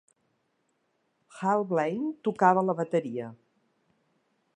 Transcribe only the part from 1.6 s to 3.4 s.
Blaine tocava la bateria.